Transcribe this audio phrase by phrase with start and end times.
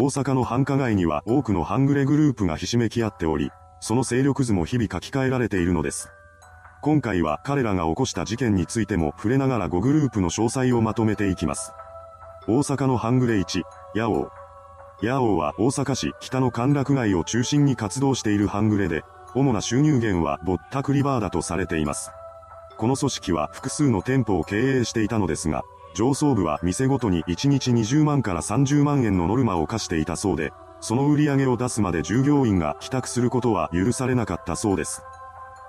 [0.00, 3.50] 大阪の繁華街には多くの半グレグループがひしめき合っており、
[3.80, 6.08] その勢力図も日々書き換えられているのです。
[6.82, 11.72] 今回は彼らが起こした事件についても触れながら5グループの詳細をまとめていきます。
[12.46, 13.62] 大阪の半グレ1、
[13.96, 14.30] ヤオウ。
[15.02, 19.02] ヤオウは大阪市北の歓楽街を中心に活動している半グレで、
[19.34, 22.12] 主な収入源はぼったくりバーだとされています。
[22.76, 25.64] この組織は複数の店舗を経営していたのですが、
[25.98, 35.02] 上層部は店ごとに1日20万から30万円のノルマを課していたそうで、その売り上げを出すまで従業員が帰宅することは許されなかったそうです。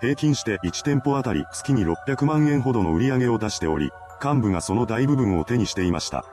[0.00, 3.90] 平均して1店舗あたり月に600万円ほどの売り上げを出しており、
[4.22, 6.24] 幹部がその大部分を手にしていました。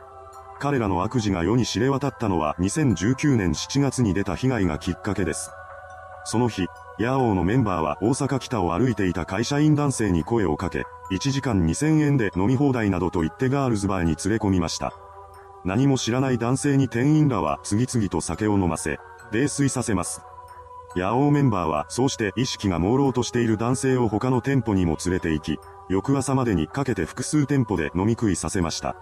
[0.59, 5.49] 彼らの悪事が世に知れ渡ったのは2019年7月に出た被害がきっかけです。
[6.25, 6.67] その日、
[6.99, 14.91] ヤオーのメンバーは大阪北を歩いていた会社員男性に声をかけ、1時間2000円で飲み放題などと言ってガールズバーに連れ込みました。
[15.63, 18.99] 何も知らない男性に店員らは次々と酒を飲ませ、
[19.31, 20.21] 泥酔させます。
[20.97, 28.97] ヤオーメンバーはそうして意識が朦朧としている男性を他の店舗にも連れて行き、翌朝までにかけて複数店舗で飲み食いさせました。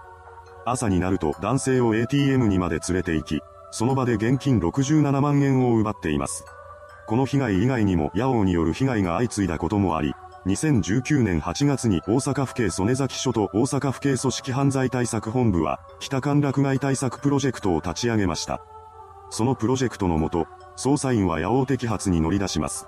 [0.64, 3.40] 朝になると男性を ATM にまで連れて行き、
[3.72, 6.44] その場で現金67万円を奪っています。
[7.08, 10.12] この被害以外にもヤオによる被害が相次いだこともあり、
[10.44, 18.60] 2019年8月に大阪府警曽根崎署と大阪府警組織犯罪対策本部は、北歓楽街対策プロジェクトを立ち上げました。
[19.30, 22.86] そのプロジェクトのもと、捜査員は八尾摘発に乗り出します。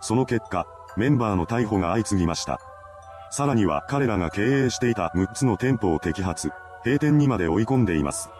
[0.00, 2.60] その結果、メンバーの逮捕が相次ぎました。
[3.32, 6.52] さらには彼らが経営していた6つの店舗を摘発、
[6.84, 8.30] 閉店にまで追い込んでいます。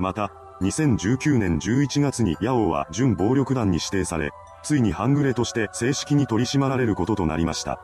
[0.00, 4.32] また、2019年11月に八尾は準暴力団に指定され、
[4.66, 7.78] ついに半グレとして正式に取り締まられることとなりました。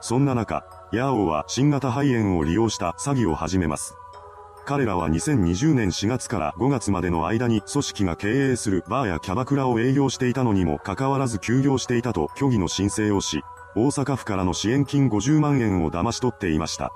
[0.00, 3.94] そんな中、ヤーオは新型肺炎を利用した詐欺を始めます。
[4.66, 13.44] 彼らは2020年4月から5月までの間に組織が経営するバーやキャバクラを営業していたのにもかかわらず休業していたと虚偽の申請をし、
[13.76, 16.90] 大阪府からの支援金50万円を騙し取っていました。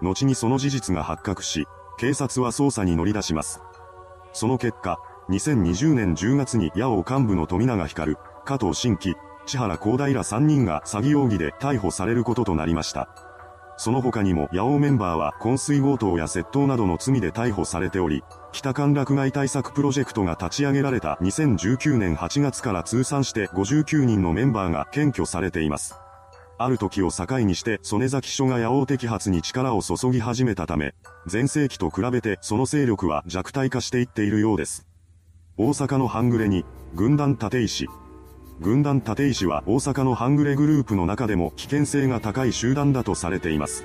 [0.00, 1.68] 後にその事実が発覚し、
[1.98, 3.60] 警察は捜査に乗り出します。
[4.32, 9.16] その結果、2020年10月に八尾幹部の富永光、加藤新規、
[9.46, 13.08] 千原光大ら3人が詐欺容疑で逮捕されることとなりました。
[13.76, 18.22] その他にも八尾メンバーは昏睡強盗や窃盗などの罪で逮捕されており、
[18.52, 25.96] 北関落街対策プロジェクトが立ち上げられた2019年8月から通算して59人のメンバーが検挙されています。
[26.56, 30.94] ある時を境にして曽根崎署が八尾摘発に力を注ぎ始めたため、
[31.30, 34.86] 前世紀と比べてその勢力は弱体化していっているようです。
[35.56, 37.88] 大阪の半グレに、軍団立石、
[38.60, 43.84] 軍団立石は大阪の半グレグループの中でも危険性が高い集団だとされています。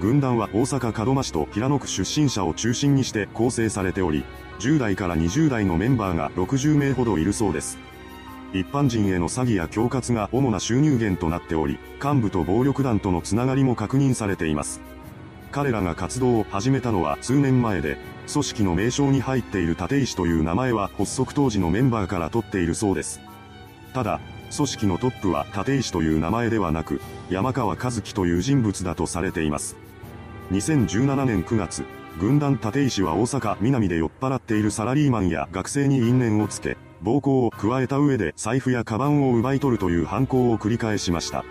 [0.00, 4.24] 軍団は大阪門真市と平野区出身者を中心にして構成されており、
[4.58, 7.78] 10代から20代のメンバーが60名ほどいるそうです。
[8.52, 14.80] 一般人への詐欺や恐喝が主な収入源となっており、幹部と暴力団とのつながりも確認されています。
[15.52, 17.96] 彼らが活動を始めたのは数年前で、
[18.32, 23.20] 組織の名称に入っている立石という名前は発足当時のメンバーから取っているそうです。
[23.94, 24.20] ただ、
[24.54, 27.00] 組織のトップは立石という名前ではなく、
[27.30, 29.76] 山川和樹という人物だとされています。
[30.50, 31.84] 2017年9月、
[32.18, 41.44] 軍団立石は大阪南で酔っ払っているサラリーマンや学生に因縁をつけ、暴行を加えた上で財布やカバンを奪い取るという犯行を繰り返しました。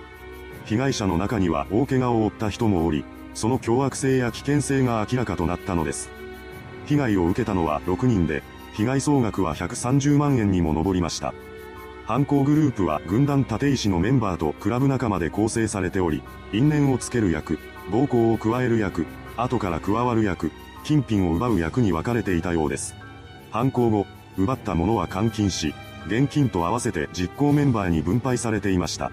[0.66, 6.10] 被害者の中には大怪我を負った人もおり、その凶悪性や危険性が明らかとなったのです。
[6.88, 8.44] 被害を受けたのは6人で、
[8.74, 11.34] 被害総額は130万円にも上りました。
[12.06, 16.22] 犯行グループは軍団立石のメンバーとクラブ仲間で構成されており、
[16.52, 17.60] 因縁をつける役、
[17.92, 19.06] 暴行を加える役、
[19.38, 20.52] 後から加わる役、
[20.84, 22.94] 金品を奪う役に分かれていたようです。
[23.52, 24.06] 犯行後、
[24.38, 25.74] 奪ったものは換金し、
[26.08, 29.10] 現金と合わせて実行メンバーに分配されていました。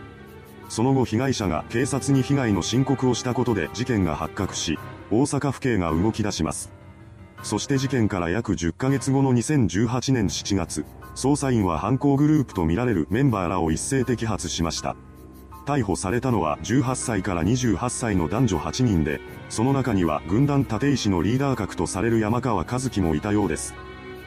[0.69, 4.81] その後被害者が警察に被害の申告をしたことで事件が発覚し、
[5.13, 6.73] 大阪府警が動き出します。
[7.45, 10.85] そして事件から約10ヶ月後の2018年7月、
[11.15, 14.97] 捜査員は犯行グループとみられるメンバーらを一斉摘発しました。
[15.67, 23.75] 逮捕されたのは18歳から28歳の男女8人で、その中には軍団立石のリーダー格とされる山川和樹もいたようです。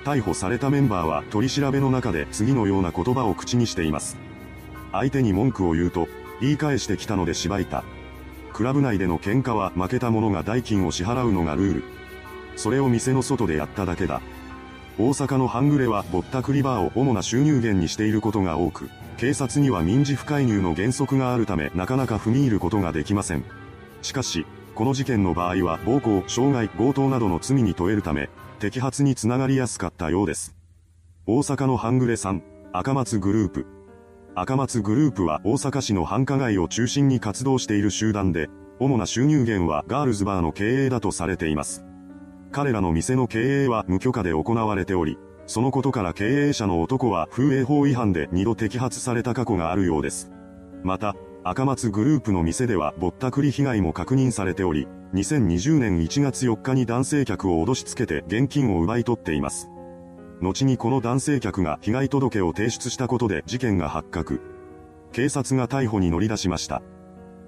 [0.04, 4.18] 逮捕されたメンバーは取り調べの中で次のような言葉を口にしています。
[4.92, 6.08] 相手に文句を言うと、
[6.40, 7.84] 言い返してきたので縛いた。
[8.52, 11.84] クラブ内での喧嘩は負けた者が代金を支払うのがルール。
[12.56, 14.22] それを店の外でやっただけだ。
[15.00, 23.44] 大阪の半グレはぼったくりバーを主な収入源にしていることが多く、警察には民事不介入の原則があるためなかなか踏み入ることができません。
[24.04, 24.46] しかし、
[24.76, 28.30] この事件の場合は暴行、傷害、強盗などの罪に問えるため、
[28.60, 30.56] 摘発につながりやすかったようです。
[31.26, 32.42] 大阪の半グレ3、
[32.72, 33.66] 赤松グループ。
[34.36, 38.50] 赤松グループは大阪市の繁華街を中心に活動している集団で、
[38.80, 41.84] 主な収入源はガールズバーの経営だとされています。
[42.54, 45.18] 彼らの店の経営は無許可で行われており、
[45.48, 50.32] そのことから経営者の男は風営法違反で2度摘発された過去があるようです。
[50.84, 59.68] また、赤松グループの店ではぼったくり被害も確認されており、2020年1月4日に男性客を脅しつけて現金を奪い取っています。
[60.40, 64.42] 後にこの男性客が被害届を提出したことで事件が発覚。
[65.12, 66.84] 警察が逮捕に乗り出しました。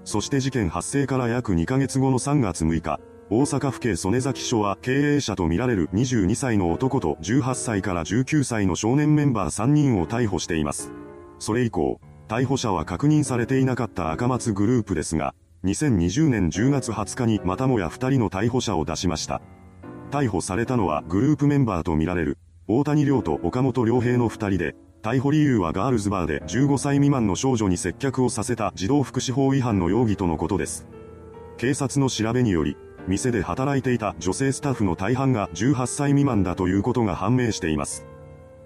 [0.04, 10.92] そして事件発生から約2ヶ月後の3月6日、大阪府警曽根崎署は経営者とみられる22歳の男と18歳から19歳の少年メンバー3人を逮捕しています。
[11.40, 15.34] それ以降、逮捕者は確認されていなかった赤松グループですが、
[15.64, 19.42] 2020年10月20日にまたもや2人の逮捕者を出しました。
[20.12, 22.38] 逮捕されたのはグループメンバーとみられる、
[22.68, 30.86] 大谷亮と岡本良平の2人で、逮捕理由はガールズバーで15歳未満の少女に接客をさせた児童福祉法違反の容疑とのことです。
[31.58, 32.76] 警察の調べにより、
[33.08, 38.06] 店で働いていた女性スタッフの大半が18歳未満だということが判明しています。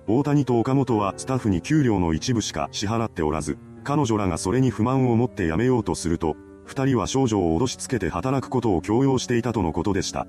[0.07, 10.27] 大谷と岡本はスタッフに給料の一部しか支払っておらず、彼女らがそれに不満を持って辞めようとすると、二人は少女を脅しつけて働くことを強要していたとのことでした。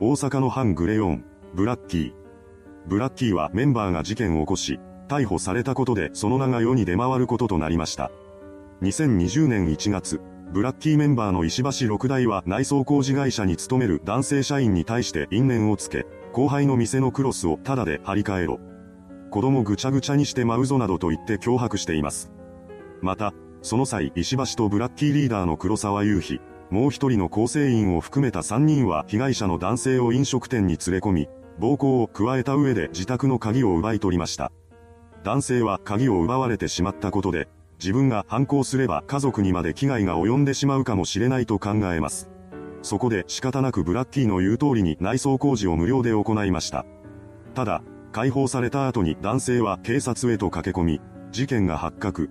[0.00, 1.24] 大阪の反グレヨン、
[1.54, 2.12] ブラッキー。
[2.86, 8.10] ブラッキーはメンバーが事件を起こし、逮捕されたことでその名が世に出回ることとなりました。
[8.82, 10.20] 2020年1月、
[10.52, 16.04] ブラッキーメンバーの石橋六代は内装工事会社に勤める男性社員に対して因縁をつけ、
[16.34, 18.60] 後輩の店のクロスをタダで張り替えろ。
[19.30, 22.30] 子供ぐちゃぐちゃにして舞うぞなどと言って脅迫しています。
[23.00, 23.32] また、
[23.62, 31.28] その際石橋とブラッキーリーダーの黒沢雄飛、もう一人の構成員を含めた3人は被害者の男性を飲食店に連れ込み、
[31.60, 34.52] 暴行を加えた上で自宅の鍵を奪い取りました。
[35.24, 37.48] 男性は鍵を奪われてしまったことで、
[37.82, 42.30] 自分が反抗すれば家族にまで危害が及んでしまうかもしれないと考えます。
[42.82, 46.86] そこで仕方なくブラッキーの言う通りに内装工事を無料で行いました。
[47.54, 47.82] ただ、
[48.12, 51.00] 解放された後に男性は警察へと駆け込み、
[51.32, 52.30] 事件が発覚。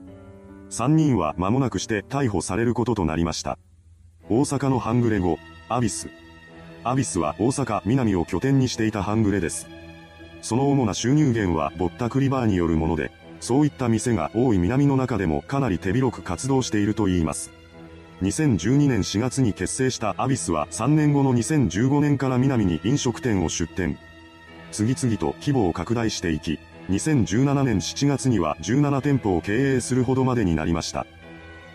[0.69, 3.59] 3人は間もなくして逮捕されることとなりました。
[4.29, 5.37] 大阪の半グレ後、
[5.67, 6.09] アビス。
[6.85, 9.67] アビスは大阪南を拠点にしていた半グレです。
[10.41, 17.51] その主な収入源はぼったくりバーによるもので、そういった店が多い南の中でもかなり手広く活動していると言います。
[18.21, 23.97] 2012年4月に結成したアビスは3年後の2015年から南に飲食店を出店。
[24.71, 26.59] 次々と規模を拡大していき、
[26.89, 31.07] 2017年7月には17店舗を経営するほどまでになりました。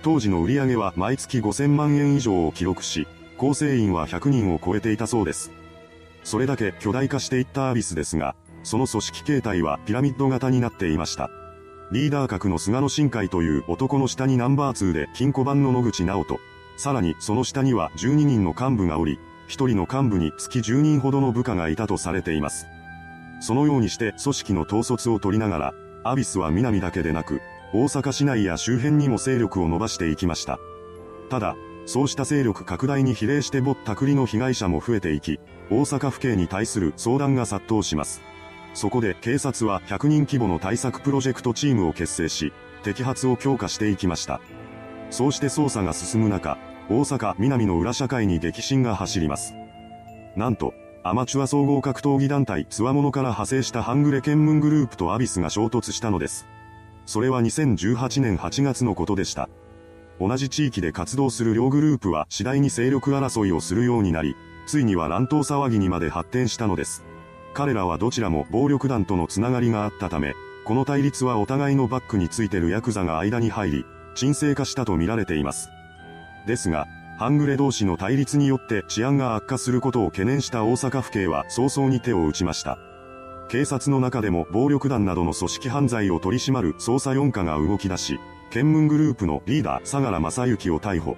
[0.03, 5.51] 当時の売り上げは毎月5000万円以上を記録し、構成員は100人を超えていたそうです。
[6.23, 11.29] それだけ巨大化していったアビスですが、その組織形態はピラミッド型になっていました。
[11.93, 16.41] リーダー格の菅野新海という男の下にナンバー2で金庫番の野口直人。
[16.77, 22.67] さらにその下には12人の幹部がおり、1人の幹部に月10人ほどの部下がいたとされています。
[23.41, 27.41] そのようにして組織の統率を取りながら、アビスは南だけでなく、
[27.73, 30.59] 大阪市内や周辺にも勢力を伸ばしていきました。
[31.31, 31.55] ただ、
[31.85, 35.39] そうした勢力拡大に比例してぼったくりの被害者も増えていき、
[35.71, 38.23] 大阪府警に対する相談が殺到します。
[38.77, 42.53] そこで警察は100人規模の対策プロジェクトチームを結成し、
[42.83, 44.39] 摘発を強化していきました。
[45.11, 46.59] そうして捜査が進む中、
[46.91, 49.55] 大阪南の裏社会に激震が走ります。
[50.37, 56.47] なんと、アマチュア総合格闘技団体つわものから派生したハングレ検問グループとアビスが衝突したのです。
[57.07, 59.49] それは2018年8月のことでした。
[60.21, 64.35] 同じ地域で活動する両グループは次第に勢力争いをするようになり、
[64.67, 67.06] ついには乱闘騒ぎにまで発展したのです。
[67.57, 70.35] 彼らはどちらも暴力団とのつながりがあったため、
[70.67, 75.71] この対立はお互いのバックについてるヤクザが間に入り、沈静化したと見られています。
[76.47, 76.87] ですが、
[77.19, 82.77] 半グレ同士の対立によって治安が悪化することを懸念した大阪府警は早々に手を打ちました。
[83.49, 88.19] 警察の中でも暴力団などの組織犯罪を取り締まる捜査4課が動き出し、
[88.51, 91.17] 検問グループのリーダー相良正幸を逮捕。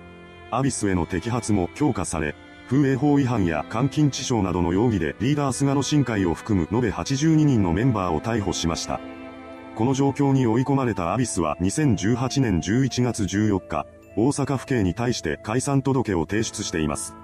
[0.52, 2.36] アビスへの摘発も強化され、
[2.68, 9.00] 風営法違反や監禁致傷などの容疑でリーダー菅野新会を含む延べ82人のメンバーを逮捕しました。
[9.74, 17.16] この状況に追い込まれたアビスは2018年11月14日、大阪府警に対して解散届を提出しています。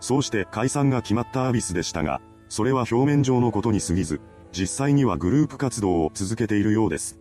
[0.00, 4.20] そうして解散が決まったアビスでしたが、それは表面上のことに過ぎず、
[4.50, 7.20] 実際にはグループ活動を続けているようです。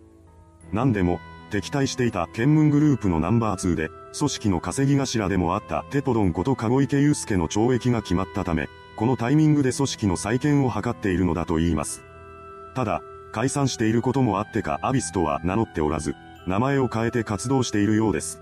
[0.73, 1.19] 何でも、
[1.51, 12.03] 敵対していた県門グループのナンバー2で、組織の稼ぎ頭でもあったテポドンこと籠池祐介の懲役が決まったため、このタイミングで組織の再建を図っているのだと言います。
[12.75, 13.01] ただ、
[13.31, 16.15] 解散していることもあってかアビスとは名乗っておらず、
[16.45, 18.41] 名前を変えて活動しているようです。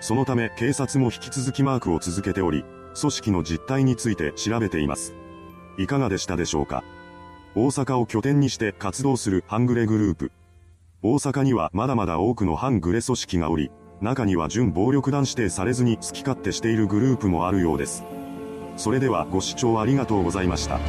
[0.00, 2.64] そのため警察も引き続きマークを続けており、
[2.98, 5.14] 組織の実態について調べています。
[5.78, 6.84] いかがでしたでしょうか？
[7.54, 10.32] 大阪を拠点にして活動する半グレグループ。
[11.02, 18.04] 大阪にはまだまだ多くの反グレ組織がおり、中には準暴力団指定されずに好き勝手しているグループもあるようです。
[18.76, 20.80] それではご視聴ありがとうございました。